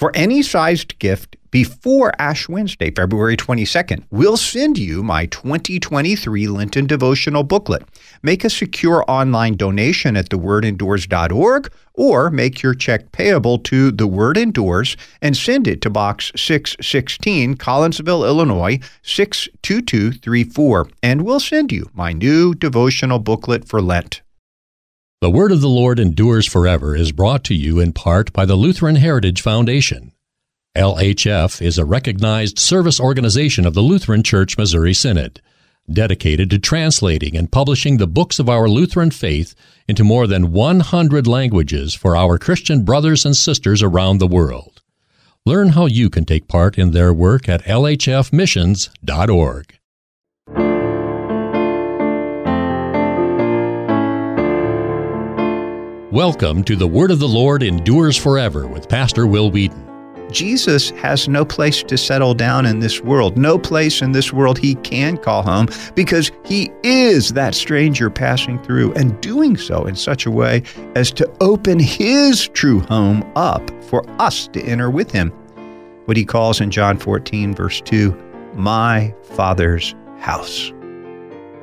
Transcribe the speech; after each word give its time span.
For 0.00 0.10
any 0.14 0.40
sized 0.40 0.98
gift 0.98 1.36
before 1.50 2.14
Ash 2.18 2.48
Wednesday, 2.48 2.90
February 2.90 3.36
22nd, 3.36 4.04
we'll 4.10 4.38
send 4.38 4.78
you 4.78 5.02
my 5.02 5.26
2023 5.26 6.48
Lenten 6.48 6.86
devotional 6.86 7.42
booklet. 7.42 7.82
Make 8.22 8.42
a 8.42 8.48
secure 8.48 9.04
online 9.06 9.58
donation 9.58 10.16
at 10.16 10.30
thewordendures.org 10.30 11.70
or 11.92 12.30
make 12.30 12.62
your 12.62 12.72
check 12.72 13.12
payable 13.12 13.58
to 13.58 13.90
The 13.90 14.06
Word 14.06 14.38
Endures 14.38 14.96
and 15.20 15.36
send 15.36 15.68
it 15.68 15.82
to 15.82 15.90
Box 15.90 16.32
616, 16.34 17.58
Collinsville, 17.58 18.26
Illinois 18.26 18.78
62234, 19.02 20.88
and 21.02 21.26
we'll 21.26 21.40
send 21.40 21.70
you 21.70 21.90
my 21.92 22.14
new 22.14 22.54
devotional 22.54 23.18
booklet 23.18 23.68
for 23.68 23.82
Lent. 23.82 24.22
The 25.20 25.30
Word 25.30 25.52
of 25.52 25.60
the 25.60 25.68
Lord 25.68 26.00
Endures 26.00 26.46
Forever 26.46 26.96
is 26.96 27.12
brought 27.12 27.44
to 27.44 27.54
you 27.54 27.78
in 27.78 27.92
part 27.92 28.32
by 28.32 28.46
the 28.46 28.56
Lutheran 28.56 28.96
Heritage 28.96 29.42
Foundation. 29.42 30.12
LHF 30.74 31.60
is 31.60 31.76
a 31.76 31.84
recognized 31.84 32.58
service 32.58 32.98
organization 32.98 33.66
of 33.66 33.74
the 33.74 33.82
Lutheran 33.82 34.22
Church 34.22 34.56
Missouri 34.56 34.94
Synod, 34.94 35.42
dedicated 35.92 36.48
to 36.48 36.58
translating 36.58 37.36
and 37.36 37.52
publishing 37.52 37.98
the 37.98 38.06
books 38.06 38.38
of 38.38 38.48
our 38.48 38.66
Lutheran 38.66 39.10
faith 39.10 39.54
into 39.86 40.04
more 40.04 40.26
than 40.26 40.52
100 40.52 41.26
languages 41.26 41.92
for 41.92 42.16
our 42.16 42.38
Christian 42.38 42.82
brothers 42.82 43.26
and 43.26 43.36
sisters 43.36 43.82
around 43.82 44.20
the 44.20 44.26
world. 44.26 44.80
Learn 45.44 45.68
how 45.68 45.84
you 45.84 46.08
can 46.08 46.24
take 46.24 46.48
part 46.48 46.78
in 46.78 46.92
their 46.92 47.12
work 47.12 47.46
at 47.46 47.64
lhfmissions.org. 47.64 49.79
Welcome 56.12 56.64
to 56.64 56.74
the 56.74 56.88
Word 56.88 57.12
of 57.12 57.20
the 57.20 57.28
Lord 57.28 57.62
Endures 57.62 58.16
Forever 58.16 58.66
with 58.66 58.88
Pastor 58.88 59.28
Will 59.28 59.48
Weedon. 59.48 59.86
Jesus 60.32 60.90
has 60.90 61.28
no 61.28 61.44
place 61.44 61.84
to 61.84 61.96
settle 61.96 62.34
down 62.34 62.66
in 62.66 62.80
this 62.80 63.00
world, 63.00 63.38
no 63.38 63.56
place 63.56 64.02
in 64.02 64.10
this 64.10 64.32
world 64.32 64.58
he 64.58 64.74
can 64.74 65.16
call 65.16 65.44
home 65.44 65.68
because 65.94 66.32
he 66.44 66.68
is 66.82 67.34
that 67.34 67.54
stranger 67.54 68.10
passing 68.10 68.60
through 68.64 68.92
and 68.94 69.20
doing 69.20 69.56
so 69.56 69.84
in 69.84 69.94
such 69.94 70.26
a 70.26 70.32
way 70.32 70.64
as 70.96 71.12
to 71.12 71.32
open 71.40 71.78
his 71.78 72.48
true 72.48 72.80
home 72.80 73.22
up 73.36 73.70
for 73.84 74.02
us 74.20 74.48
to 74.48 74.60
enter 74.64 74.90
with 74.90 75.12
him. 75.12 75.30
What 76.06 76.16
he 76.16 76.24
calls 76.24 76.60
in 76.60 76.72
John 76.72 76.98
14, 76.98 77.54
verse 77.54 77.80
2, 77.82 78.10
my 78.56 79.14
Father's 79.22 79.94
house. 80.18 80.72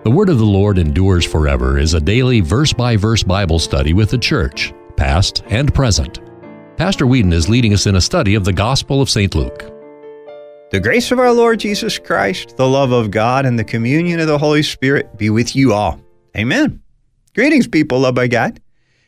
The 0.08 0.12
Word 0.12 0.30
of 0.30 0.38
the 0.38 0.46
Lord 0.46 0.78
Endures 0.78 1.26
Forever 1.26 1.78
is 1.78 1.94
a 1.94 2.00
daily 2.00 2.40
verse 2.40 2.72
by 2.72 2.96
verse 2.96 3.24
Bible 3.24 3.60
study 3.60 3.92
with 3.92 4.10
the 4.10 4.18
church, 4.18 4.74
past 4.96 5.44
and 5.48 5.74
present. 5.74 6.22
Pastor 6.78 7.06
Weedon 7.06 7.34
is 7.34 7.50
leading 7.50 7.74
us 7.74 7.88
in 7.88 7.98
a 7.98 8.00
study 8.00 8.34
of 8.34 8.46
the 8.46 8.54
Gospel 8.54 9.02
of 9.02 9.10
St. 9.10 9.36
Luke. 9.36 9.70
The 10.72 10.80
grace 10.80 11.12
of 11.12 11.20
our 11.20 11.34
Lord 11.34 11.60
Jesus 11.60 12.00
Christ, 12.00 12.56
the 12.56 12.70
love 12.70 12.94
of 12.94 13.12
God, 13.12 13.46
and 13.46 13.60
the 13.60 13.66
communion 13.66 14.22
of 14.22 14.28
the 14.28 14.38
Holy 14.38 14.64
Spirit 14.64 15.18
be 15.18 15.30
with 15.30 15.58
you 15.58 15.74
all. 15.74 16.00
Amen. 16.38 16.82
Greetings, 17.36 17.68
people 17.68 18.00
loved 18.00 18.16
by 18.16 18.28
God. 18.28 18.62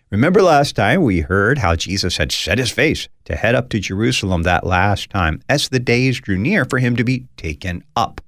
Remember 0.09 0.41
last 0.41 0.75
time 0.75 1.03
we 1.03 1.21
heard 1.21 1.59
how 1.59 1.77
Jesus 1.77 2.17
had 2.17 2.33
set 2.33 2.57
his 2.57 2.71
face 2.71 3.07
to 3.23 3.37
head 3.37 3.55
up 3.55 3.69
to 3.69 3.79
Jerusalem 3.79 4.43
that 4.43 4.65
last 4.65 5.09
time 5.09 5.41
as 5.47 5.69
the 5.69 5.79
days 5.79 6.19
drew 6.19 6.37
near 6.37 6.65
for 6.65 6.79
him 6.79 6.97
to 6.97 7.05
be 7.05 7.25
taken 7.37 7.85
up. 7.95 8.19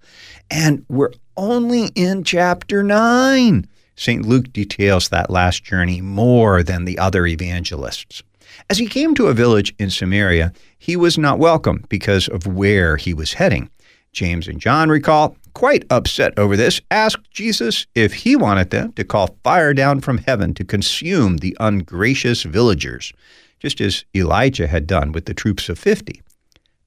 And 0.50 0.86
we're 0.88 1.12
only 1.42 1.88
in 1.96 2.24
chapter 2.24 2.84
9. 2.84 3.68
St. 3.96 4.26
Luke 4.26 4.54
details 4.54 5.10
that 5.10 5.32
last 5.32 5.64
journey 5.64 6.00
more 6.00 6.62
than 6.62 6.86
the 6.86 7.00
other 7.00 7.26
evangelists. 7.26 8.22
As 8.70 8.78
he 8.78 8.86
came 8.86 9.16
to 9.16 9.26
a 9.26 9.34
village 9.34 9.74
in 9.80 9.90
Samaria, 9.90 10.54
he 10.78 10.96
was 10.96 11.18
not 11.18 11.40
welcome 11.40 11.84
because 11.90 12.28
of 12.28 12.46
where 12.46 12.96
he 12.96 13.12
was 13.12 13.34
heading. 13.34 13.72
James 14.14 14.48
and 14.48 14.60
John 14.60 14.90
recall, 14.90 15.36
quite 15.56 15.84
upset 15.90 16.38
over 16.38 16.56
this, 16.56 16.80
asked 16.92 17.32
Jesus 17.32 17.88
if 17.96 18.14
he 18.14 18.36
wanted 18.36 18.70
them 18.70 18.94
to 18.94 19.04
call 19.04 19.36
fire 19.44 19.74
down 19.74 20.00
from 20.00 20.20
heaven 20.20 20.54
to 20.54 20.64
consume 20.64 21.38
the 21.38 21.58
ungracious 21.60 22.44
villagers, 22.44 23.14
just 23.60 23.82
as 23.82 24.06
Elijah 24.16 24.68
had 24.68 24.86
done 24.86 25.12
with 25.12 25.26
the 25.26 25.34
troops 25.34 25.70
of 25.70 25.80
50. 25.80 26.22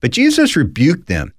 But 0.01 0.13
Jesus 0.13 0.55
rebuked 0.55 1.09
them, 1.09 1.33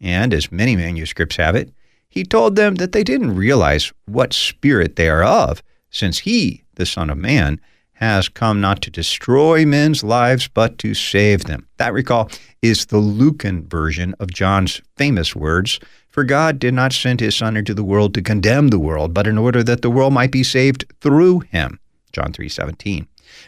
and 0.00 0.32
as 0.32 0.52
many 0.52 0.76
manuscripts 0.76 1.36
have 1.36 1.56
it, 1.56 1.72
he 2.12 2.24
told 2.24 2.56
them 2.56 2.74
that 2.74 2.92
they 2.92 3.02
didn't 3.02 3.34
realize 3.34 3.90
what 4.04 4.34
spirit 4.34 4.96
they 4.96 5.08
are 5.08 5.24
of, 5.24 5.62
since 5.88 6.18
he, 6.18 6.62
the 6.74 6.84
Son 6.84 7.08
of 7.08 7.16
Man, 7.16 7.58
has 7.94 8.28
come 8.28 8.60
not 8.60 8.82
to 8.82 8.90
destroy 8.90 9.64
men's 9.64 10.04
lives, 10.04 10.46
but 10.46 10.76
to 10.76 10.92
save 10.92 11.44
them. 11.44 11.66
That, 11.78 11.94
recall, 11.94 12.30
is 12.60 12.84
the 12.84 12.98
Lucan 12.98 13.66
version 13.66 14.14
of 14.20 14.30
John's 14.30 14.82
famous 14.94 15.34
words 15.34 15.80
For 16.06 16.22
God 16.22 16.58
did 16.58 16.74
not 16.74 16.92
send 16.92 17.20
his 17.20 17.34
Son 17.34 17.56
into 17.56 17.72
the 17.72 17.82
world 17.82 18.12
to 18.12 18.20
condemn 18.20 18.68
the 18.68 18.78
world, 18.78 19.14
but 19.14 19.26
in 19.26 19.38
order 19.38 19.62
that 19.62 19.80
the 19.80 19.90
world 19.90 20.12
might 20.12 20.32
be 20.32 20.42
saved 20.42 20.84
through 21.00 21.40
him. 21.40 21.80
John 22.12 22.34
3:17. 22.34 23.06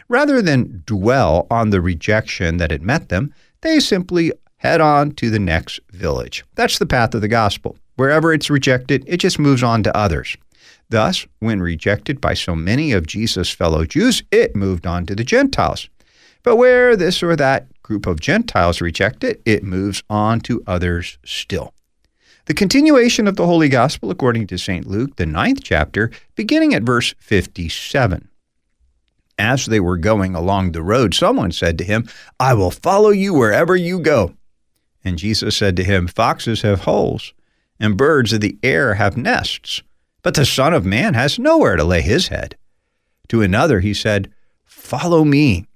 Rather 0.08 0.40
than 0.40 0.82
dwell 0.86 1.46
on 1.50 1.68
the 1.68 1.82
rejection 1.82 2.56
that 2.56 2.70
had 2.70 2.82
met 2.82 3.10
them, 3.10 3.34
they 3.60 3.78
simply 3.78 4.32
head 4.56 4.80
on 4.80 5.10
to 5.16 5.28
the 5.28 5.38
next 5.38 5.80
village. 5.90 6.44
That's 6.54 6.78
the 6.78 6.86
path 6.86 7.14
of 7.14 7.20
the 7.20 7.28
gospel. 7.28 7.76
Wherever 7.96 8.32
it's 8.32 8.50
rejected, 8.50 9.04
it 9.06 9.18
just 9.18 9.38
moves 9.38 9.62
on 9.62 9.82
to 9.84 9.96
others. 9.96 10.36
Thus, 10.90 11.26
when 11.38 11.62
rejected 11.62 12.20
by 12.20 12.34
so 12.34 12.54
many 12.54 12.92
of 12.92 13.06
Jesus' 13.06 13.50
fellow 13.50 13.84
Jews, 13.84 14.22
it 14.30 14.56
moved 14.56 14.86
on 14.86 15.06
to 15.06 15.14
the 15.14 15.24
Gentiles. 15.24 15.88
But 16.42 16.56
where 16.56 16.96
this 16.96 17.22
or 17.22 17.36
that 17.36 17.68
group 17.82 18.06
of 18.06 18.20
Gentiles 18.20 18.80
reject 18.80 19.24
it, 19.24 19.40
it 19.44 19.64
moves 19.64 20.02
on 20.10 20.40
to 20.40 20.62
others 20.66 21.18
still. 21.24 21.72
The 22.46 22.54
continuation 22.54 23.26
of 23.26 23.36
the 23.36 23.46
Holy 23.46 23.70
Gospel, 23.70 24.10
according 24.10 24.48
to 24.48 24.58
St. 24.58 24.86
Luke, 24.86 25.16
the 25.16 25.24
ninth 25.24 25.60
chapter, 25.62 26.10
beginning 26.34 26.74
at 26.74 26.82
verse 26.82 27.14
57. 27.18 28.28
As 29.38 29.66
they 29.66 29.80
were 29.80 29.96
going 29.96 30.34
along 30.34 30.72
the 30.72 30.82
road, 30.82 31.14
someone 31.14 31.52
said 31.52 31.78
to 31.78 31.84
him, 31.84 32.06
I 32.38 32.52
will 32.52 32.70
follow 32.70 33.10
you 33.10 33.32
wherever 33.32 33.74
you 33.74 33.98
go. 33.98 34.34
And 35.02 35.18
Jesus 35.18 35.56
said 35.56 35.76
to 35.76 35.84
him, 35.84 36.06
Foxes 36.06 36.62
have 36.62 36.80
holes 36.80 37.32
and 37.78 37.96
birds 37.96 38.32
of 38.32 38.40
the 38.40 38.58
air 38.62 38.94
have 38.94 39.16
nests, 39.16 39.82
but 40.22 40.34
the 40.34 40.46
Son 40.46 40.72
of 40.72 40.86
Man 40.86 41.14
has 41.14 41.38
nowhere 41.38 41.76
to 41.76 41.84
lay 41.84 42.00
his 42.00 42.28
head. 42.28 42.56
To 43.28 43.42
another 43.42 43.80
he 43.80 43.94
said, 43.94 44.32
Follow 44.64 45.24
me. 45.24 45.66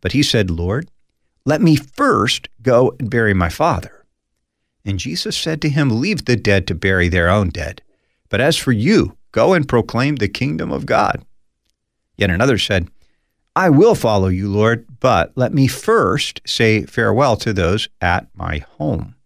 But 0.00 0.12
he 0.12 0.22
said, 0.22 0.50
Lord, 0.50 0.90
let 1.44 1.60
me 1.60 1.76
first 1.76 2.48
go 2.62 2.94
and 2.98 3.10
bury 3.10 3.34
my 3.34 3.48
father. 3.48 4.04
And 4.84 4.98
Jesus 4.98 5.36
said 5.36 5.60
to 5.62 5.68
him, 5.68 6.00
Leave 6.00 6.24
the 6.24 6.36
dead 6.36 6.66
to 6.68 6.74
bury 6.74 7.08
their 7.08 7.28
own 7.28 7.48
dead. 7.48 7.82
But 8.28 8.40
as 8.40 8.56
for 8.56 8.72
you, 8.72 9.16
go 9.32 9.54
and 9.54 9.68
proclaim 9.68 10.16
the 10.16 10.28
kingdom 10.28 10.70
of 10.70 10.86
God. 10.86 11.24
Yet 12.16 12.30
another 12.30 12.58
said, 12.58 12.88
I 13.56 13.70
will 13.70 13.94
follow 13.94 14.28
you, 14.28 14.48
Lord, 14.48 14.86
but 15.00 15.32
let 15.34 15.52
me 15.52 15.66
first 15.66 16.40
say 16.46 16.84
farewell 16.84 17.36
to 17.38 17.52
those 17.52 17.88
at 18.00 18.28
my 18.34 18.58
home. 18.78 19.16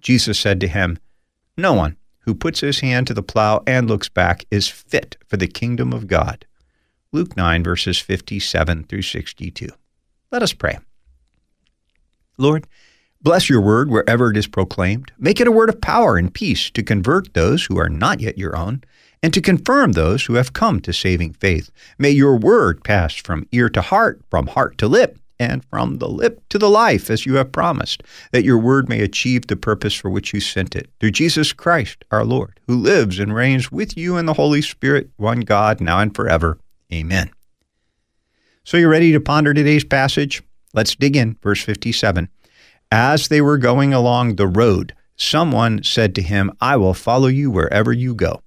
Jesus 0.00 0.38
said 0.38 0.60
to 0.60 0.68
him, 0.68 0.98
no 1.60 1.72
one 1.72 1.96
who 2.20 2.34
puts 2.34 2.60
his 2.60 2.80
hand 2.80 3.06
to 3.06 3.14
the 3.14 3.22
plow 3.22 3.62
and 3.66 3.88
looks 3.88 4.08
back 4.08 4.44
is 4.50 4.68
fit 4.68 5.16
for 5.26 5.36
the 5.36 5.46
kingdom 5.46 5.92
of 5.92 6.06
God. 6.06 6.46
Luke 7.12 7.36
9, 7.36 7.64
verses 7.64 7.98
57 7.98 8.84
through 8.84 9.02
62. 9.02 9.68
Let 10.30 10.42
us 10.42 10.52
pray. 10.52 10.78
Lord, 12.38 12.66
bless 13.20 13.48
your 13.48 13.60
word 13.60 13.90
wherever 13.90 14.30
it 14.30 14.36
is 14.36 14.46
proclaimed. 14.46 15.12
Make 15.18 15.40
it 15.40 15.48
a 15.48 15.52
word 15.52 15.68
of 15.68 15.80
power 15.80 16.16
and 16.16 16.32
peace 16.32 16.70
to 16.70 16.82
convert 16.82 17.34
those 17.34 17.64
who 17.64 17.78
are 17.78 17.88
not 17.88 18.20
yet 18.20 18.38
your 18.38 18.56
own 18.56 18.82
and 19.22 19.34
to 19.34 19.40
confirm 19.40 19.92
those 19.92 20.24
who 20.24 20.34
have 20.34 20.52
come 20.52 20.80
to 20.80 20.92
saving 20.92 21.32
faith. 21.34 21.70
May 21.98 22.10
your 22.10 22.36
word 22.36 22.84
pass 22.84 23.14
from 23.14 23.46
ear 23.52 23.68
to 23.70 23.82
heart, 23.82 24.22
from 24.30 24.46
heart 24.46 24.78
to 24.78 24.88
lip, 24.88 25.18
and 25.40 25.64
from 25.64 25.98
the 25.98 26.08
lip 26.08 26.46
to 26.50 26.58
the 26.58 26.70
life, 26.70 27.10
as 27.10 27.24
you 27.24 27.34
have 27.36 27.50
promised, 27.50 28.02
that 28.30 28.44
your 28.44 28.58
word 28.58 28.88
may 28.88 29.00
achieve 29.00 29.46
the 29.46 29.56
purpose 29.56 29.94
for 29.94 30.10
which 30.10 30.34
you 30.34 30.38
sent 30.38 30.76
it. 30.76 30.90
Through 31.00 31.12
Jesus 31.12 31.52
Christ, 31.54 32.04
our 32.10 32.24
Lord, 32.24 32.60
who 32.66 32.76
lives 32.76 33.18
and 33.18 33.34
reigns 33.34 33.72
with 33.72 33.96
you 33.96 34.18
in 34.18 34.26
the 34.26 34.34
Holy 34.34 34.60
Spirit, 34.60 35.10
one 35.16 35.40
God, 35.40 35.80
now 35.80 35.98
and 35.98 36.14
forever. 36.14 36.58
Amen. 36.92 37.30
So 38.64 38.76
you're 38.76 38.90
ready 38.90 39.12
to 39.12 39.20
ponder 39.20 39.54
today's 39.54 39.84
passage? 39.84 40.42
Let's 40.74 40.94
dig 40.94 41.16
in. 41.16 41.36
Verse 41.42 41.62
57. 41.64 42.28
As 42.92 43.28
they 43.28 43.40
were 43.40 43.58
going 43.58 43.94
along 43.94 44.36
the 44.36 44.46
road, 44.46 44.94
someone 45.16 45.82
said 45.82 46.14
to 46.14 46.22
him, 46.22 46.52
I 46.60 46.76
will 46.76 46.94
follow 46.94 47.28
you 47.28 47.50
wherever 47.50 47.92
you 47.92 48.14
go. 48.14 48.42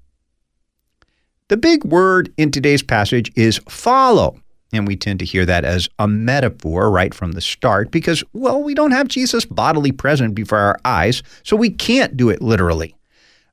The 1.48 1.58
big 1.58 1.84
word 1.84 2.32
in 2.38 2.52
today's 2.52 2.84
passage 2.84 3.32
is 3.36 3.60
follow. 3.68 4.40
And 4.74 4.88
we 4.88 4.96
tend 4.96 5.20
to 5.20 5.26
hear 5.26 5.46
that 5.46 5.64
as 5.64 5.88
a 6.00 6.08
metaphor 6.08 6.90
right 6.92 7.14
from 7.14 7.34
the 7.34 7.42
start 7.42 7.92
because, 7.92 8.24
well, 8.34 8.62
we 8.62 8.74
don't 8.74 8.92
have 8.92 9.08
Jesus 9.08 9.46
bodily 9.46 9.92
present 9.92 10.34
before 10.36 10.58
our 10.58 10.80
eyes, 10.84 11.24
so 11.44 11.56
we 11.56 11.70
can't 11.70 12.18
do 12.18 12.30
it 12.30 12.42
literally. 12.42 12.96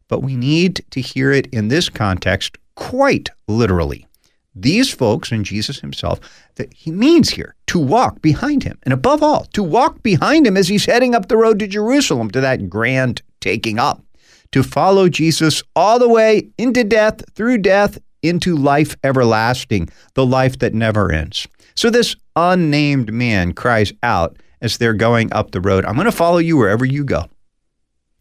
But 0.09 0.23
we 0.23 0.35
need 0.35 0.85
to 0.91 1.01
hear 1.01 1.31
it 1.31 1.47
in 1.53 1.69
this 1.69 1.89
context 1.91 2.57
quite 2.75 3.29
literally. 3.47 4.07
these 4.55 4.93
folks 4.93 5.31
and 5.31 5.45
Jesus 5.45 5.81
himself 5.81 6.21
that 6.57 6.73
he 6.75 6.91
means 6.91 7.31
here 7.31 7.55
to 7.69 7.79
walk 7.79 8.21
behind 8.21 8.63
him. 8.63 8.79
And 8.83 8.93
above 8.93 9.23
all, 9.23 9.45
to 9.53 9.63
walk 9.63 10.03
behind 10.03 10.47
him 10.47 10.57
as 10.57 10.69
he's 10.69 10.87
heading 10.87 11.15
up 11.15 11.29
the 11.29 11.37
road 11.37 11.59
to 11.61 11.67
Jerusalem 11.67 12.31
to 12.33 12.41
that 12.41 12.69
grand 12.69 13.23
taking 13.41 13.79
up. 13.79 14.05
To 14.53 14.65
follow 14.65 15.09
Jesus 15.09 15.63
all 15.77 16.01
the 16.01 16.09
way 16.09 16.49
into 16.59 16.83
death, 16.83 17.23
through 17.35 17.59
death, 17.59 17.99
into 18.23 18.57
life 18.57 18.97
everlasting, 19.03 19.89
the 20.15 20.27
life 20.27 20.59
that 20.59 20.75
never 20.75 21.13
ends. 21.13 21.47
So 21.75 21.91
this 21.91 22.17
unnamed 22.37 23.13
man 23.13 23.53
cries 23.53 23.93
out 24.03 24.37
as 24.61 24.77
they're 24.77 24.95
going 24.95 25.33
up 25.33 25.51
the 25.51 25.61
road, 25.61 25.85
I'm 25.85 25.95
going 25.95 26.05
to 26.05 26.13
follow 26.13 26.39
you 26.39 26.57
wherever 26.57 26.85
you 26.85 27.05
go. 27.05 27.29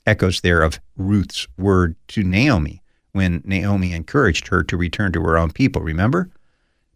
Echoes 0.05 0.41
there 0.41 0.61
of 0.61 0.79
Ruth's 0.97 1.47
word 1.57 1.95
to 2.09 2.23
Naomi 2.23 2.81
when 3.11 3.41
Naomi 3.45 3.93
encouraged 3.93 4.47
her 4.47 4.63
to 4.63 4.77
return 4.77 5.11
to 5.13 5.21
her 5.23 5.37
own 5.37 5.51
people, 5.51 5.81
remember? 5.81 6.29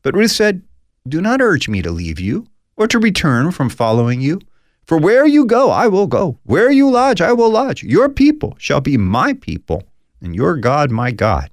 But 0.02 0.16
Ruth 0.16 0.32
said, 0.32 0.62
Do 1.08 1.22
not 1.22 1.42
urge 1.42 1.68
me 1.68 1.82
to 1.82 1.92
leave 1.92 2.20
you 2.20 2.48
or 2.78 2.88
to 2.88 3.00
return 3.00 3.52
from 3.52 3.70
following 3.70 4.22
you. 4.22 4.40
For 4.86 4.98
where 4.98 5.26
you 5.26 5.46
go, 5.46 5.70
I 5.70 5.88
will 5.88 6.08
go. 6.08 6.38
Where 6.44 6.70
you 6.70 6.90
lodge, 6.90 7.22
I 7.22 7.32
will 7.34 7.50
lodge. 7.50 7.84
Your 7.84 8.10
people 8.10 8.56
shall 8.58 8.82
be 8.82 8.98
my 8.98 9.34
people, 9.34 9.84
and 10.22 10.36
your 10.36 10.58
God 10.58 10.92
my 10.92 11.12
God. 11.12 11.50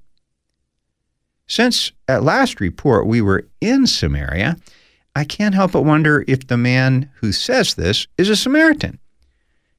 Since 1.51 1.91
at 2.07 2.23
last 2.23 2.61
report 2.61 3.07
we 3.07 3.19
were 3.19 3.45
in 3.59 3.85
Samaria, 3.85 4.55
I 5.17 5.25
can't 5.25 5.53
help 5.53 5.73
but 5.73 5.81
wonder 5.81 6.23
if 6.25 6.47
the 6.47 6.55
man 6.55 7.09
who 7.15 7.33
says 7.33 7.73
this 7.73 8.07
is 8.17 8.29
a 8.29 8.37
Samaritan. 8.37 8.99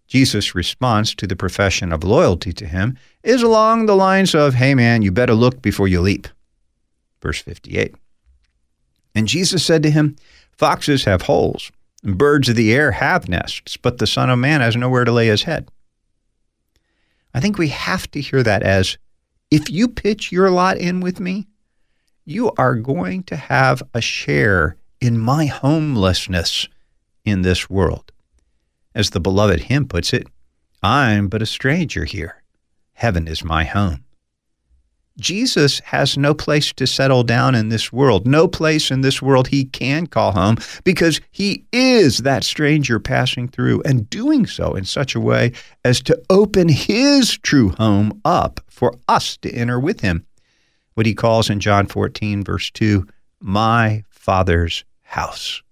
Jesus' 0.06 0.54
response 0.54 1.14
to 1.14 1.26
the 1.26 1.34
profession 1.34 1.90
of 1.90 2.04
loyalty 2.04 2.52
to 2.52 2.66
him 2.66 2.98
is 3.22 3.42
along 3.42 3.86
the 3.86 3.96
lines 3.96 4.34
of, 4.34 4.52
Hey 4.52 4.74
man, 4.74 5.00
you 5.00 5.10
better 5.10 5.32
look 5.32 5.62
before 5.62 5.88
you 5.88 6.02
leap. 6.02 6.28
Verse 7.22 7.40
58. 7.40 7.94
And 9.14 9.26
Jesus 9.26 9.64
said 9.64 9.82
to 9.84 9.90
him, 9.90 10.16
Foxes 10.50 11.06
have 11.06 11.22
holes, 11.22 11.72
and 12.04 12.18
birds 12.18 12.50
of 12.50 12.56
the 12.56 12.74
air 12.74 12.90
have 12.90 13.30
nests, 13.30 13.78
but 13.78 13.96
the 13.96 14.06
Son 14.06 14.28
of 14.28 14.38
Man 14.38 14.60
has 14.60 14.76
nowhere 14.76 15.06
to 15.06 15.12
lay 15.12 15.28
his 15.28 15.44
head. 15.44 15.70
I 17.32 17.40
think 17.40 17.56
we 17.56 17.68
have 17.68 18.10
to 18.10 18.20
hear 18.20 18.42
that 18.42 18.62
as 18.62 18.98
if 19.50 19.70
you 19.70 19.88
pitch 19.88 20.30
your 20.30 20.50
lot 20.50 20.76
in 20.76 21.00
with 21.00 21.18
me, 21.18 21.46
you 22.24 22.52
are 22.56 22.76
going 22.76 23.22
to 23.24 23.36
have 23.36 23.82
a 23.94 24.00
share 24.00 24.76
in 25.00 25.18
my 25.18 25.46
homelessness 25.46 26.68
in 27.24 27.42
this 27.42 27.68
world. 27.68 28.12
As 28.94 29.10
the 29.10 29.20
beloved 29.20 29.60
hymn 29.60 29.88
puts 29.88 30.12
it, 30.12 30.28
I'm 30.82 31.28
but 31.28 31.42
a 31.42 31.46
stranger 31.46 32.04
here. 32.04 32.42
Heaven 32.94 33.26
is 33.26 33.42
my 33.42 33.64
home. 33.64 34.04
Jesus 35.18 35.80
has 35.80 36.16
no 36.16 36.32
place 36.32 36.72
to 36.72 36.86
settle 36.86 37.22
down 37.22 37.54
in 37.54 37.68
this 37.68 37.92
world, 37.92 38.26
no 38.26 38.48
place 38.48 38.90
in 38.90 39.02
this 39.02 39.20
world 39.20 39.48
he 39.48 39.66
can 39.66 40.06
call 40.06 40.32
home 40.32 40.56
because 40.84 41.20
he 41.30 41.66
is 41.70 42.18
that 42.18 42.44
stranger 42.44 42.98
passing 42.98 43.46
through 43.46 43.82
and 43.82 44.08
doing 44.08 44.46
so 44.46 44.74
in 44.74 44.84
such 44.84 45.14
a 45.14 45.20
way 45.20 45.52
as 45.84 46.00
to 46.02 46.20
open 46.30 46.68
his 46.68 47.36
true 47.38 47.70
home 47.70 48.20
up 48.24 48.60
for 48.68 48.94
us 49.06 49.36
to 49.38 49.52
enter 49.52 49.78
with 49.78 50.00
him. 50.00 50.24
What 50.94 51.06
he 51.06 51.14
calls 51.14 51.48
in 51.48 51.60
John 51.60 51.86
14, 51.86 52.44
verse 52.44 52.70
2, 52.70 53.06
my 53.40 54.04
Father's 54.10 54.84
house. 55.02 55.62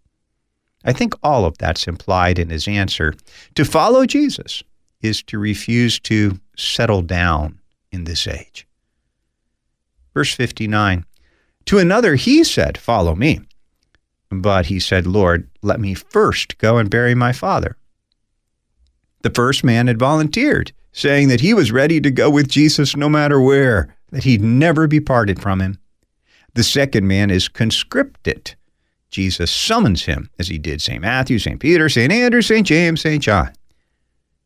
I 0.85 0.93
think 0.93 1.15
all 1.23 1.45
of 1.45 1.59
that's 1.59 1.87
implied 1.87 2.39
in 2.39 2.49
his 2.49 2.67
answer. 2.67 3.15
To 3.55 3.65
follow 3.65 4.07
Jesus 4.07 4.63
is 5.03 5.23
to 5.25 5.39
refuse 5.39 5.99
to 6.01 6.39
settle 6.57 7.03
down 7.03 7.59
in 7.93 8.05
this 8.05 8.27
age. 8.27 8.67
Verse 10.15 10.35
59 10.35 11.05
To 11.67 11.79
another 11.79 12.15
he 12.15 12.45
said, 12.45 12.79
Follow 12.79 13.15
me. 13.15 13.41
But 14.31 14.67
he 14.67 14.79
said, 14.79 15.07
Lord, 15.07 15.49
let 15.63 15.81
me 15.81 15.95
first 15.95 16.59
go 16.59 16.79
and 16.79 16.89
bury 16.89 17.15
my 17.15 17.33
father. 17.33 17.77
The 19.23 19.31
first 19.31 19.65
man 19.65 19.87
had 19.87 19.99
volunteered, 19.99 20.73
saying 20.93 21.29
that 21.29 21.41
he 21.41 21.53
was 21.53 21.73
ready 21.73 22.01
to 22.01 22.11
go 22.11 22.31
with 22.31 22.49
Jesus 22.49 22.97
no 22.97 23.09
matter 23.09 23.41
where, 23.41 23.95
that 24.11 24.25
he'd 24.25 24.43
never 24.43 24.87
be 24.87 25.01
parted 25.01 25.41
from 25.41 25.61
him. 25.61 25.79
The 26.55 26.65
second 26.65 27.07
man 27.07 27.31
is 27.31 27.49
conscripted, 27.49 28.55
Jesus 29.11 29.51
summons 29.51 30.05
him, 30.05 30.31
as 30.39 30.49
he 30.49 30.59
did 30.59 30.81
St. 30.81 31.01
Matthew, 31.01 31.39
St. 31.39 31.61
Peter, 31.61 31.89
St. 31.89 32.13
Andrew, 32.13 32.43
St. 32.43 32.67
James, 32.67 33.01
St. 33.01 33.23
John. 33.23 33.53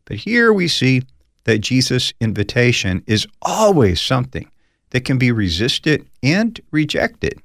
But 0.06 0.18
here 0.18 0.52
we 0.52 0.68
see 0.68 1.02
that 1.44 1.58
Jesus' 1.58 2.12
invitation 2.20 3.02
is 3.06 3.26
always 3.42 4.00
something 4.00 4.48
that 4.90 5.04
can 5.04 5.18
be 5.18 5.32
resisted 5.32 6.06
and 6.22 6.60
rejected. 6.70 7.40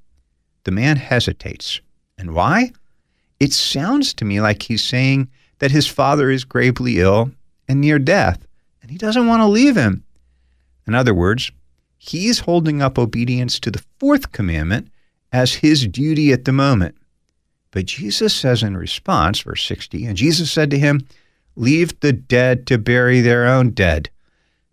The 0.63 0.71
man 0.71 0.97
hesitates. 0.97 1.81
And 2.17 2.33
why? 2.33 2.71
It 3.39 3.53
sounds 3.53 4.13
to 4.15 4.25
me 4.25 4.41
like 4.41 4.63
he's 4.63 4.83
saying 4.83 5.29
that 5.59 5.71
his 5.71 5.87
father 5.87 6.29
is 6.29 6.43
gravely 6.43 6.99
ill 6.99 7.31
and 7.67 7.81
near 7.81 7.99
death, 7.99 8.45
and 8.81 8.91
he 8.91 8.97
doesn't 8.97 9.27
want 9.27 9.41
to 9.41 9.47
leave 9.47 9.75
him. 9.75 10.03
In 10.87 10.95
other 10.95 11.13
words, 11.13 11.51
he's 11.99 12.39
holding 12.39 12.81
up 12.81 12.97
obedience 12.97 13.59
to 13.59 13.69
the 13.69 13.83
fourth 13.99 14.31
commandment 14.31 14.87
as 15.31 15.55
his 15.55 15.85
duty 15.85 16.33
at 16.33 16.45
the 16.45 16.51
moment. 16.51 16.95
But 17.71 17.85
Jesus 17.85 18.33
says 18.33 18.63
in 18.63 18.75
response, 18.75 19.41
verse 19.41 19.63
60, 19.63 20.05
and 20.05 20.17
Jesus 20.17 20.51
said 20.51 20.71
to 20.71 20.79
him, 20.79 21.05
Leave 21.55 21.99
the 21.99 22.13
dead 22.13 22.65
to 22.67 22.77
bury 22.77 23.21
their 23.21 23.45
own 23.45 23.71
dead. 23.71 24.09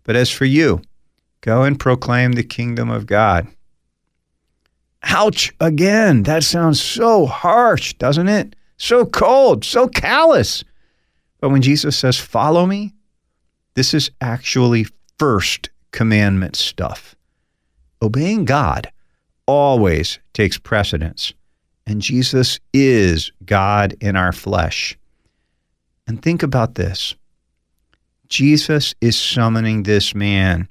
But 0.03 0.15
as 0.15 0.31
for 0.31 0.45
you, 0.45 0.81
go 1.41 1.63
and 1.63 1.79
proclaim 1.79 2.31
the 2.31 2.43
kingdom 2.43 2.89
of 2.89 3.05
God. 3.05 3.47
Ouch, 5.03 5.53
again. 5.59 6.23
That 6.23 6.43
sounds 6.43 6.81
so 6.81 7.25
harsh, 7.25 7.93
doesn't 7.95 8.29
it? 8.29 8.55
So 8.77 9.05
cold, 9.05 9.65
so 9.65 9.87
callous. 9.87 10.63
But 11.39 11.49
when 11.49 11.61
Jesus 11.61 11.97
says, 11.97 12.17
Follow 12.17 12.65
me, 12.65 12.93
this 13.75 13.93
is 13.93 14.09
actually 14.21 14.87
first 15.19 15.69
commandment 15.91 16.55
stuff. 16.55 17.16
Obeying 18.01 18.45
God 18.45 18.91
always 19.45 20.19
takes 20.33 20.57
precedence 20.57 21.33
and 21.87 22.01
Jesus 22.01 22.59
is 22.73 23.31
God 23.45 23.95
in 24.01 24.17
our 24.17 24.33
flesh. 24.33 24.97
And 26.05 26.21
think 26.21 26.43
about 26.43 26.75
this 26.75 27.15
Jesus 28.27 28.93
is 28.99 29.17
summoning 29.17 29.83
this 29.83 30.13
man 30.13 30.67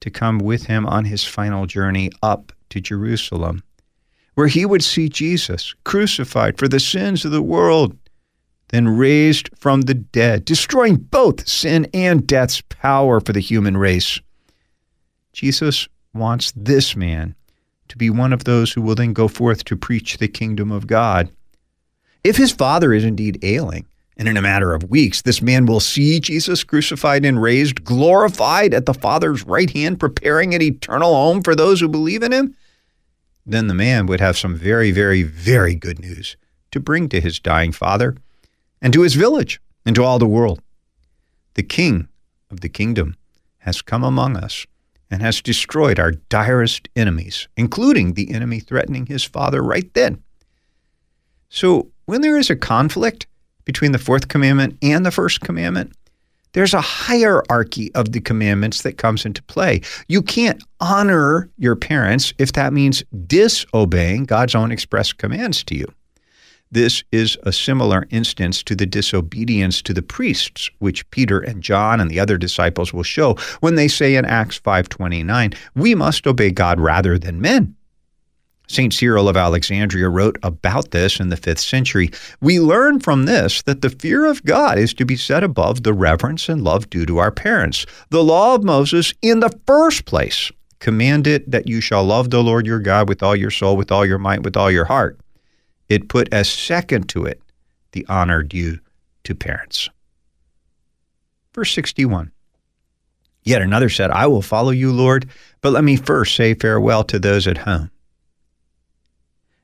to 0.00 0.10
come 0.10 0.38
with 0.38 0.64
him 0.64 0.86
on 0.86 1.04
his 1.04 1.24
final 1.24 1.66
journey 1.66 2.10
up 2.22 2.52
to 2.70 2.80
Jerusalem, 2.80 3.62
where 4.34 4.48
he 4.48 4.64
would 4.64 4.82
see 4.82 5.08
Jesus 5.08 5.74
crucified 5.84 6.58
for 6.58 6.68
the 6.68 6.80
sins 6.80 7.24
of 7.24 7.32
the 7.32 7.42
world, 7.42 7.96
then 8.68 8.88
raised 8.88 9.50
from 9.58 9.82
the 9.82 9.94
dead, 9.94 10.44
destroying 10.46 10.96
both 10.96 11.46
sin 11.46 11.86
and 11.92 12.26
death's 12.26 12.62
power 12.62 13.20
for 13.20 13.32
the 13.34 13.40
human 13.40 13.76
race. 13.76 14.20
Jesus 15.32 15.86
wants 16.16 16.52
this 16.56 16.96
man 16.96 17.34
to 17.88 17.96
be 17.96 18.10
one 18.10 18.32
of 18.32 18.44
those 18.44 18.72
who 18.72 18.82
will 18.82 18.94
then 18.94 19.12
go 19.12 19.28
forth 19.28 19.64
to 19.64 19.76
preach 19.76 20.18
the 20.18 20.28
kingdom 20.28 20.72
of 20.72 20.86
God. 20.86 21.30
If 22.24 22.36
his 22.36 22.52
father 22.52 22.92
is 22.92 23.04
indeed 23.04 23.38
ailing, 23.42 23.86
and 24.16 24.28
in 24.28 24.36
a 24.36 24.42
matter 24.42 24.72
of 24.72 24.90
weeks, 24.90 25.22
this 25.22 25.42
man 25.42 25.66
will 25.66 25.80
see 25.80 26.18
Jesus 26.20 26.64
crucified 26.64 27.24
and 27.24 27.40
raised, 27.40 27.84
glorified 27.84 28.72
at 28.72 28.86
the 28.86 28.94
Father's 28.94 29.44
right 29.44 29.70
hand, 29.70 30.00
preparing 30.00 30.54
an 30.54 30.62
eternal 30.62 31.14
home 31.14 31.42
for 31.42 31.54
those 31.54 31.80
who 31.80 31.88
believe 31.88 32.22
in 32.22 32.32
him, 32.32 32.56
then 33.44 33.66
the 33.68 33.74
man 33.74 34.06
would 34.06 34.20
have 34.20 34.36
some 34.36 34.56
very, 34.56 34.90
very, 34.90 35.22
very 35.22 35.74
good 35.74 36.00
news 36.00 36.36
to 36.72 36.80
bring 36.80 37.08
to 37.08 37.20
his 37.20 37.38
dying 37.38 37.72
father 37.72 38.16
and 38.82 38.92
to 38.92 39.02
his 39.02 39.14
village 39.14 39.60
and 39.84 39.94
to 39.94 40.02
all 40.02 40.18
the 40.18 40.26
world. 40.26 40.60
The 41.54 41.62
King 41.62 42.08
of 42.50 42.60
the 42.60 42.68
kingdom 42.68 43.16
has 43.58 43.82
come 43.82 44.02
among 44.02 44.36
us 44.36 44.66
and 45.10 45.22
has 45.22 45.40
destroyed 45.40 45.98
our 45.98 46.12
direst 46.12 46.88
enemies, 46.96 47.48
including 47.56 48.14
the 48.14 48.32
enemy 48.32 48.60
threatening 48.60 49.06
his 49.06 49.24
father 49.24 49.62
right 49.62 49.92
then. 49.94 50.22
So, 51.48 51.90
when 52.06 52.20
there 52.20 52.36
is 52.36 52.50
a 52.50 52.56
conflict 52.56 53.26
between 53.64 53.92
the 53.92 53.98
fourth 53.98 54.28
commandment 54.28 54.78
and 54.82 55.04
the 55.04 55.10
first 55.10 55.40
commandment, 55.40 55.92
there's 56.52 56.74
a 56.74 56.80
hierarchy 56.80 57.94
of 57.94 58.12
the 58.12 58.20
commandments 58.20 58.82
that 58.82 58.96
comes 58.96 59.26
into 59.26 59.42
play. 59.42 59.82
You 60.08 60.22
can't 60.22 60.62
honor 60.80 61.50
your 61.58 61.76
parents 61.76 62.32
if 62.38 62.52
that 62.52 62.72
means 62.72 63.04
disobeying 63.26 64.24
God's 64.24 64.54
own 64.54 64.72
express 64.72 65.12
commands 65.12 65.62
to 65.64 65.76
you. 65.76 65.86
This 66.70 67.04
is 67.12 67.38
a 67.44 67.52
similar 67.52 68.06
instance 68.10 68.62
to 68.64 68.74
the 68.74 68.86
disobedience 68.86 69.80
to 69.82 69.94
the 69.94 70.02
priests, 70.02 70.68
which 70.78 71.08
Peter 71.10 71.38
and 71.38 71.62
John 71.62 72.00
and 72.00 72.10
the 72.10 72.20
other 72.20 72.36
disciples 72.36 72.92
will 72.92 73.04
show 73.04 73.36
when 73.60 73.76
they 73.76 73.88
say 73.88 74.16
in 74.16 74.24
Acts 74.24 74.58
5:29, 74.58 75.54
"We 75.74 75.94
must 75.94 76.26
obey 76.26 76.50
God 76.50 76.80
rather 76.80 77.18
than 77.18 77.40
men." 77.40 77.76
St. 78.68 78.92
Cyril 78.92 79.28
of 79.28 79.36
Alexandria 79.36 80.08
wrote 80.08 80.38
about 80.42 80.90
this 80.90 81.20
in 81.20 81.28
the 81.28 81.36
5th 81.36 81.60
century. 81.60 82.10
We 82.40 82.58
learn 82.58 82.98
from 82.98 83.24
this 83.26 83.62
that 83.62 83.80
the 83.80 83.90
fear 83.90 84.26
of 84.26 84.44
God 84.44 84.76
is 84.76 84.92
to 84.94 85.04
be 85.04 85.16
set 85.16 85.44
above 85.44 85.84
the 85.84 85.94
reverence 85.94 86.48
and 86.48 86.64
love 86.64 86.90
due 86.90 87.06
to 87.06 87.18
our 87.18 87.30
parents. 87.30 87.86
The 88.10 88.24
law 88.24 88.56
of 88.56 88.64
Moses, 88.64 89.14
in 89.22 89.38
the 89.38 89.56
first 89.68 90.04
place, 90.04 90.50
commanded 90.80 91.44
that 91.46 91.68
you 91.68 91.80
shall 91.80 92.04
love 92.04 92.30
the 92.30 92.42
Lord 92.42 92.66
your 92.66 92.80
God 92.80 93.08
with 93.08 93.22
all 93.22 93.36
your 93.36 93.52
soul, 93.52 93.76
with 93.76 93.92
all 93.92 94.04
your 94.04 94.18
might, 94.18 94.42
with 94.42 94.56
all 94.56 94.70
your 94.70 94.86
heart. 94.86 95.16
It 95.88 96.08
put 96.08 96.32
as 96.32 96.48
second 96.48 97.08
to 97.10 97.24
it 97.24 97.40
the 97.92 98.06
honor 98.08 98.42
due 98.42 98.78
to 99.24 99.34
parents. 99.34 99.88
Verse 101.54 101.72
61. 101.72 102.32
Yet 103.42 103.62
another 103.62 103.88
said, 103.88 104.10
I 104.10 104.26
will 104.26 104.42
follow 104.42 104.70
you, 104.70 104.92
Lord, 104.92 105.28
but 105.60 105.72
let 105.72 105.84
me 105.84 105.96
first 105.96 106.34
say 106.34 106.54
farewell 106.54 107.04
to 107.04 107.18
those 107.18 107.46
at 107.46 107.58
home. 107.58 107.90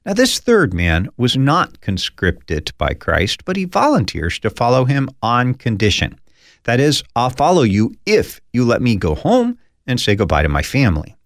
Now, 0.06 0.14
this 0.14 0.38
third 0.38 0.72
man 0.72 1.08
was 1.16 1.36
not 1.36 1.80
conscripted 1.80 2.72
by 2.78 2.94
Christ, 2.94 3.44
but 3.44 3.56
he 3.56 3.64
volunteers 3.64 4.38
to 4.40 4.50
follow 4.50 4.84
him 4.84 5.08
on 5.22 5.54
condition. 5.54 6.18
That 6.64 6.80
is, 6.80 7.02
I'll 7.14 7.30
follow 7.30 7.62
you 7.62 7.94
if 8.06 8.40
you 8.52 8.64
let 8.64 8.82
me 8.82 8.96
go 8.96 9.14
home 9.14 9.58
and 9.86 10.00
say 10.00 10.14
goodbye 10.14 10.42
to 10.42 10.48
my 10.48 10.62
family. 10.62 11.16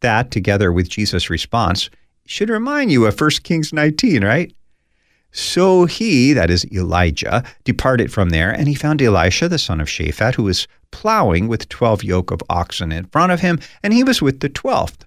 That, 0.00 0.30
together 0.30 0.72
with 0.72 0.88
Jesus' 0.88 1.30
response, 1.30 1.88
should 2.26 2.50
remind 2.50 2.92
you 2.92 3.06
of 3.06 3.18
1 3.18 3.30
Kings 3.42 3.72
19, 3.72 4.24
right? 4.24 4.52
So 5.32 5.84
he, 5.84 6.32
that 6.32 6.50
is 6.50 6.64
Elijah, 6.72 7.44
departed 7.64 8.12
from 8.12 8.30
there, 8.30 8.50
and 8.50 8.68
he 8.68 8.74
found 8.74 9.02
Elisha, 9.02 9.48
the 9.48 9.58
son 9.58 9.80
of 9.80 9.88
Shaphat, 9.88 10.34
who 10.34 10.44
was 10.44 10.66
plowing 10.90 11.46
with 11.46 11.68
twelve 11.68 12.02
yoke 12.02 12.30
of 12.30 12.42
oxen 12.48 12.90
in 12.90 13.04
front 13.06 13.32
of 13.32 13.40
him, 13.40 13.60
and 13.82 13.92
he 13.92 14.02
was 14.02 14.22
with 14.22 14.40
the 14.40 14.48
twelfth. 14.48 15.04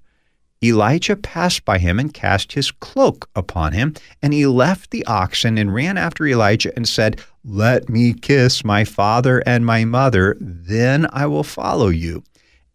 Elijah 0.63 1.15
passed 1.15 1.63
by 1.65 1.77
him 1.77 1.99
and 1.99 2.13
cast 2.13 2.51
his 2.51 2.69
cloak 2.69 3.29
upon 3.35 3.71
him, 3.71 3.95
and 4.21 4.33
he 4.33 4.45
left 4.45 4.91
the 4.91 5.05
oxen 5.05 5.57
and 5.57 5.73
ran 5.73 5.97
after 5.97 6.27
Elijah 6.27 6.73
and 6.75 6.87
said, 6.87 7.19
Let 7.43 7.89
me 7.89 8.13
kiss 8.13 8.63
my 8.63 8.83
father 8.83 9.41
and 9.45 9.65
my 9.65 9.85
mother, 9.85 10.37
then 10.39 11.07
I 11.11 11.25
will 11.25 11.43
follow 11.43 11.87
you. 11.87 12.23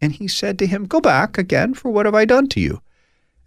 And 0.01 0.11
he 0.11 0.27
said 0.27 0.59
to 0.59 0.67
him, 0.67 0.85
Go 0.85 0.99
back 0.99 1.37
again, 1.37 1.73
for 1.73 1.89
what 1.89 2.05
have 2.05 2.15
I 2.15 2.25
done 2.25 2.47
to 2.49 2.59
you? 2.59 2.81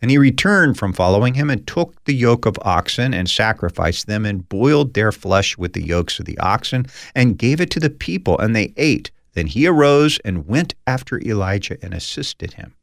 And 0.00 0.10
he 0.10 0.18
returned 0.18 0.78
from 0.78 0.92
following 0.92 1.34
him 1.34 1.50
and 1.50 1.66
took 1.66 2.02
the 2.04 2.14
yoke 2.14 2.46
of 2.46 2.58
oxen 2.62 3.12
and 3.12 3.28
sacrificed 3.28 4.06
them 4.06 4.24
and 4.24 4.48
boiled 4.48 4.94
their 4.94 5.12
flesh 5.12 5.58
with 5.58 5.72
the 5.72 5.84
yokes 5.84 6.18
of 6.18 6.24
the 6.26 6.38
oxen 6.38 6.86
and 7.14 7.38
gave 7.38 7.60
it 7.60 7.70
to 7.70 7.80
the 7.80 7.90
people, 7.90 8.38
and 8.38 8.54
they 8.54 8.72
ate. 8.76 9.10
Then 9.34 9.48
he 9.48 9.66
arose 9.66 10.18
and 10.24 10.46
went 10.46 10.74
after 10.86 11.20
Elijah 11.20 11.76
and 11.82 11.94
assisted 11.94 12.54
him. 12.54 12.74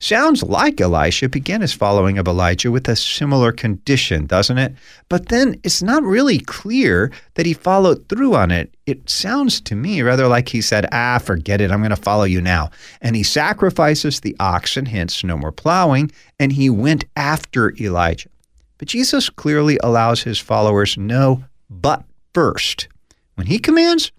Sounds 0.00 0.44
like 0.44 0.80
Elisha 0.80 1.28
began 1.28 1.60
his 1.60 1.72
following 1.72 2.18
of 2.18 2.28
Elijah 2.28 2.70
with 2.70 2.88
a 2.88 2.94
similar 2.94 3.50
condition, 3.50 4.26
doesn't 4.26 4.58
it? 4.58 4.74
But 5.08 5.28
then 5.28 5.58
it's 5.64 5.82
not 5.82 6.04
really 6.04 6.38
clear 6.38 7.10
that 7.34 7.46
he 7.46 7.52
followed 7.52 8.08
through 8.08 8.36
on 8.36 8.52
it. 8.52 8.72
It 8.86 9.10
sounds 9.10 9.60
to 9.62 9.74
me 9.74 10.02
rather 10.02 10.28
like 10.28 10.48
he 10.50 10.60
said, 10.60 10.86
Ah, 10.92 11.18
forget 11.18 11.60
it, 11.60 11.72
I'm 11.72 11.80
going 11.80 11.90
to 11.90 11.96
follow 11.96 12.24
you 12.24 12.40
now. 12.40 12.70
And 13.00 13.16
he 13.16 13.24
sacrifices 13.24 14.20
the 14.20 14.36
oxen, 14.38 14.86
hence 14.86 15.24
no 15.24 15.36
more 15.36 15.50
plowing, 15.50 16.12
and 16.38 16.52
he 16.52 16.70
went 16.70 17.04
after 17.16 17.74
Elijah. 17.80 18.30
But 18.78 18.86
Jesus 18.86 19.28
clearly 19.28 19.80
allows 19.82 20.22
his 20.22 20.38
followers 20.38 20.96
no 20.96 21.44
but 21.68 22.04
first. 22.32 22.86
When 23.34 23.48
he 23.48 23.58
commands, 23.58 24.12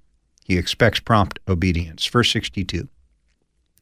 he 0.43 0.57
expects 0.57 1.00
prompt 1.00 1.39
obedience. 1.48 2.05
Verse 2.05 2.31
62. 2.31 2.89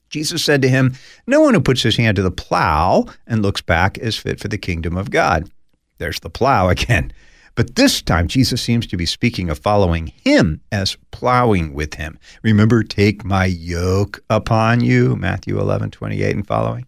Jesus 0.09 0.43
said 0.43 0.61
to 0.61 0.69
him, 0.69 0.93
No 1.25 1.41
one 1.41 1.53
who 1.53 1.61
puts 1.61 1.83
his 1.83 1.97
hand 1.97 2.15
to 2.15 2.21
the 2.21 2.31
plow 2.31 3.05
and 3.25 3.41
looks 3.41 3.61
back 3.61 3.97
is 3.97 4.17
fit 4.17 4.39
for 4.39 4.47
the 4.47 4.57
kingdom 4.57 4.97
of 4.97 5.11
God. 5.11 5.49
There's 5.97 6.19
the 6.19 6.29
plow 6.29 6.69
again. 6.69 7.11
But 7.55 7.75
this 7.75 8.03
time, 8.03 8.27
Jesus 8.27 8.61
seems 8.61 8.85
to 8.85 8.97
be 8.97 9.07
speaking 9.07 9.49
of 9.49 9.57
following 9.57 10.07
him 10.07 10.61
as 10.71 10.95
plowing 11.09 11.73
with 11.73 11.95
him. 11.95 12.19
Remember, 12.43 12.83
take 12.83 13.25
my 13.25 13.45
yoke 13.45 14.23
upon 14.29 14.81
you, 14.81 15.15
Matthew 15.15 15.59
11, 15.59 15.89
28 15.89 16.35
and 16.35 16.45
following. 16.45 16.85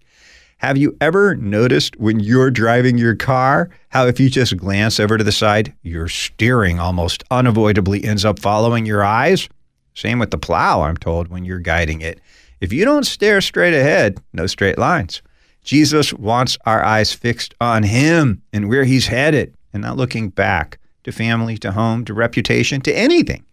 Have 0.58 0.78
you 0.78 0.96
ever 1.02 1.36
noticed 1.36 1.98
when 2.00 2.20
you're 2.20 2.52
driving 2.52 3.00
your 3.00 3.16
car 3.16 3.70
how 3.88 4.06
if 4.06 4.20
you 4.20 4.30
just 4.30 4.58
glance 4.58 5.00
over 5.00 5.18
to 5.18 5.24
the 5.24 5.32
side, 5.32 5.74
your 5.82 6.08
steering 6.08 6.80
almost 6.80 7.24
unavoidably 7.32 8.04
ends 8.04 8.24
up 8.24 8.38
following 8.38 8.86
your 8.86 9.04
eyes? 9.04 9.50
Same 9.96 10.20
with 10.20 10.30
the 10.30 10.38
plow, 10.38 10.82
I'm 10.82 10.98
told, 10.98 11.30
when 11.30 11.46
you're 11.46 11.60
guiding 11.60 12.02
it. 12.02 12.20
If 12.62 12.74
you 12.74 12.86
don't 12.86 13.06
stare 13.06 13.42
straight 13.42 13.74
ahead, 13.74 14.20
no 14.34 14.48
straight 14.48 14.78
lines. 14.78 15.22
Jesus 15.64 16.14
wants 16.14 16.58
our 16.66 16.84
eyes 16.84 17.14
fixed 17.14 17.54
on 17.62 17.84
Him 17.84 18.42
and 18.52 18.70
where 18.70 18.84
He's 18.84 19.08
headed 19.08 19.56
and 19.74 19.82
not 19.82 19.98
looking 19.98 20.30
back 20.30 20.80
to 21.04 21.12
family, 21.12 21.58
to 21.60 21.72
home, 21.72 22.06
to 22.06 22.14
reputation, 22.14 22.82
to 22.82 22.94
anything. 22.98 23.46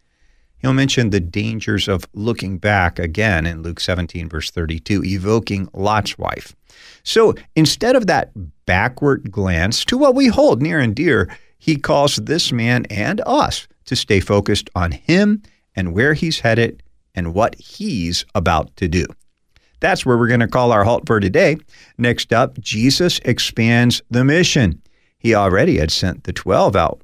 He'll 0.58 0.72
mention 0.72 1.10
the 1.10 1.20
dangers 1.20 1.86
of 1.86 2.08
looking 2.14 2.58
back 2.58 2.98
again 2.98 3.46
in 3.46 3.62
Luke 3.62 3.78
17, 3.78 4.28
verse 4.28 4.50
32, 4.50 5.04
evoking 5.04 5.68
Lot's 5.72 6.18
wife. 6.18 6.56
So 7.02 7.34
instead 7.54 7.94
of 7.94 8.06
that 8.06 8.32
backward 8.64 9.30
glance 9.30 9.84
to 9.84 9.98
what 9.98 10.14
we 10.14 10.26
hold 10.26 10.62
near 10.62 10.80
and 10.80 10.94
dear, 10.94 11.28
he 11.58 11.76
calls 11.76 12.16
this 12.16 12.52
man 12.52 12.86
and 12.86 13.20
us 13.26 13.68
to 13.84 13.94
stay 13.94 14.20
focused 14.20 14.70
on 14.74 14.92
him 14.92 15.42
and 15.76 15.94
where 15.94 16.14
he's 16.14 16.40
headed 16.40 16.82
and 17.16 17.34
what 17.34 17.56
he's 17.56 18.24
about 18.34 18.76
to 18.76 18.86
do. 18.86 19.06
That's 19.80 20.06
where 20.06 20.16
we're 20.16 20.28
going 20.28 20.40
to 20.40 20.48
call 20.48 20.72
our 20.72 20.84
halt 20.84 21.06
for 21.06 21.20
today. 21.20 21.56
Next 21.98 22.32
up, 22.32 22.60
Jesus 22.60 23.18
expands 23.24 24.02
the 24.10 24.24
mission. 24.24 24.82
He 25.18 25.34
already 25.34 25.78
had 25.78 25.90
sent 25.90 26.24
the 26.24 26.32
12 26.32 26.76
out, 26.76 27.02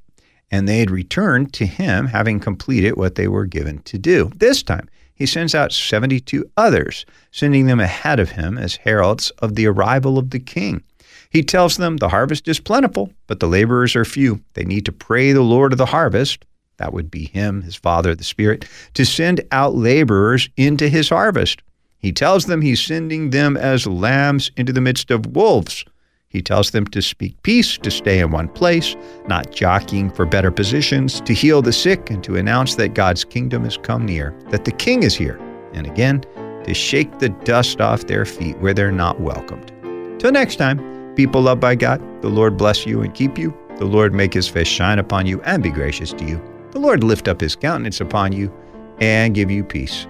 and 0.50 0.68
they 0.68 0.78
had 0.78 0.90
returned 0.90 1.52
to 1.54 1.66
him 1.66 2.06
having 2.06 2.38
completed 2.38 2.96
what 2.96 3.16
they 3.16 3.28
were 3.28 3.46
given 3.46 3.80
to 3.82 3.98
do. 3.98 4.30
This 4.36 4.62
time, 4.62 4.88
he 5.14 5.26
sends 5.26 5.54
out 5.54 5.72
72 5.72 6.44
others, 6.56 7.04
sending 7.30 7.66
them 7.66 7.80
ahead 7.80 8.18
of 8.20 8.32
him 8.32 8.58
as 8.58 8.76
heralds 8.76 9.30
of 9.38 9.54
the 9.54 9.66
arrival 9.66 10.18
of 10.18 10.30
the 10.30 10.40
king. 10.40 10.82
He 11.30 11.42
tells 11.42 11.76
them 11.76 11.96
the 11.96 12.10
harvest 12.10 12.48
is 12.48 12.60
plentiful, 12.60 13.12
but 13.26 13.40
the 13.40 13.48
laborers 13.48 13.96
are 13.96 14.04
few. 14.04 14.42
They 14.54 14.64
need 14.64 14.84
to 14.86 14.92
pray 14.92 15.32
the 15.32 15.42
Lord 15.42 15.72
of 15.72 15.78
the 15.78 15.86
harvest, 15.86 16.44
that 16.82 16.92
would 16.92 17.12
be 17.12 17.26
him, 17.26 17.62
his 17.62 17.76
Father, 17.76 18.12
the 18.12 18.24
Spirit, 18.24 18.64
to 18.94 19.04
send 19.04 19.40
out 19.52 19.76
laborers 19.76 20.48
into 20.56 20.88
his 20.88 21.08
harvest. 21.08 21.62
He 21.98 22.10
tells 22.10 22.46
them 22.46 22.60
he's 22.60 22.84
sending 22.84 23.30
them 23.30 23.56
as 23.56 23.86
lambs 23.86 24.50
into 24.56 24.72
the 24.72 24.80
midst 24.80 25.12
of 25.12 25.26
wolves. 25.26 25.84
He 26.28 26.42
tells 26.42 26.72
them 26.72 26.84
to 26.86 27.00
speak 27.00 27.40
peace, 27.44 27.78
to 27.78 27.90
stay 27.90 28.18
in 28.18 28.32
one 28.32 28.48
place, 28.48 28.96
not 29.28 29.52
jockeying 29.52 30.10
for 30.10 30.26
better 30.26 30.50
positions, 30.50 31.20
to 31.20 31.32
heal 31.32 31.62
the 31.62 31.72
sick, 31.72 32.10
and 32.10 32.24
to 32.24 32.34
announce 32.34 32.74
that 32.74 32.94
God's 32.94 33.22
kingdom 33.22 33.62
has 33.62 33.76
come 33.76 34.04
near, 34.04 34.34
that 34.50 34.64
the 34.64 34.72
king 34.72 35.04
is 35.04 35.14
here, 35.14 35.38
and 35.74 35.86
again, 35.86 36.24
to 36.64 36.74
shake 36.74 37.20
the 37.20 37.28
dust 37.44 37.80
off 37.80 38.08
their 38.08 38.24
feet 38.24 38.58
where 38.58 38.74
they're 38.74 38.90
not 38.90 39.20
welcomed. 39.20 39.70
Till 40.18 40.32
next 40.32 40.56
time, 40.56 41.14
people 41.14 41.42
loved 41.42 41.60
by 41.60 41.76
God, 41.76 42.00
the 42.22 42.28
Lord 42.28 42.56
bless 42.56 42.86
you 42.86 43.02
and 43.02 43.14
keep 43.14 43.38
you. 43.38 43.56
The 43.76 43.84
Lord 43.84 44.12
make 44.12 44.34
his 44.34 44.48
face 44.48 44.66
shine 44.66 44.98
upon 44.98 45.26
you 45.26 45.40
and 45.42 45.62
be 45.62 45.70
gracious 45.70 46.12
to 46.14 46.24
you. 46.24 46.51
The 46.72 46.80
Lord 46.80 47.04
lift 47.04 47.28
up 47.28 47.40
his 47.40 47.54
countenance 47.54 48.00
upon 48.00 48.32
you 48.32 48.52
and 49.00 49.34
give 49.34 49.50
you 49.50 49.62
peace. 49.62 50.06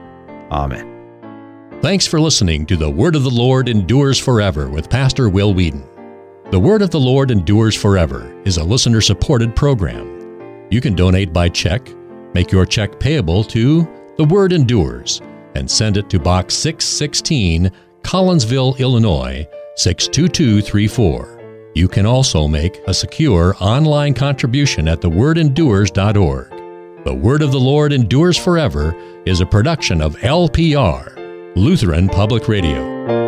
Amen. 0.50 0.88
Thanks 1.82 2.06
for 2.06 2.20
listening 2.20 2.66
to 2.66 2.76
The 2.76 2.88
Word 2.88 3.16
of 3.16 3.24
the 3.24 3.30
Lord 3.30 3.68
Endures 3.68 4.18
Forever 4.18 4.68
with 4.68 4.88
Pastor 4.88 5.28
Will 5.28 5.52
Weedon. 5.52 5.84
The 6.52 6.60
Word 6.60 6.82
of 6.82 6.90
the 6.90 7.00
Lord 7.00 7.32
Endures 7.32 7.74
Forever 7.74 8.40
is 8.44 8.58
a 8.58 8.64
listener 8.64 9.00
supported 9.00 9.56
program. 9.56 10.68
You 10.70 10.80
can 10.80 10.94
donate 10.94 11.32
by 11.32 11.48
check, 11.48 11.88
make 12.34 12.52
your 12.52 12.64
check 12.64 13.00
payable 13.00 13.42
to 13.44 13.88
The 14.16 14.24
Word 14.24 14.52
Endures, 14.52 15.20
and 15.56 15.68
send 15.68 15.96
it 15.96 16.08
to 16.10 16.20
Box 16.20 16.54
616, 16.54 17.72
Collinsville, 18.02 18.78
Illinois 18.78 19.46
62234. 19.76 21.41
You 21.74 21.88
can 21.88 22.04
also 22.04 22.46
make 22.46 22.82
a 22.86 22.92
secure 22.92 23.56
online 23.60 24.14
contribution 24.14 24.88
at 24.88 25.00
thewordendures.org. 25.00 27.04
The 27.04 27.14
Word 27.14 27.42
of 27.42 27.50
the 27.50 27.60
Lord 27.60 27.92
Endures 27.92 28.36
Forever 28.36 28.94
is 29.24 29.40
a 29.40 29.46
production 29.46 30.02
of 30.02 30.16
LPR, 30.16 31.56
Lutheran 31.56 32.08
Public 32.08 32.46
Radio. 32.46 33.21